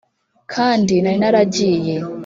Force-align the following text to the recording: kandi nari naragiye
kandi 0.53 0.93
nari 1.01 1.17
naragiye 1.21 1.95